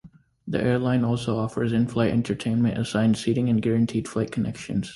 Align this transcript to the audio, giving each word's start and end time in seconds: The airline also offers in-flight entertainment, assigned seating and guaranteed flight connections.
The 0.47 0.59
airline 0.59 1.03
also 1.03 1.37
offers 1.37 1.71
in-flight 1.71 2.09
entertainment, 2.11 2.75
assigned 2.75 3.17
seating 3.17 3.49
and 3.49 3.61
guaranteed 3.61 4.07
flight 4.07 4.31
connections. 4.31 4.89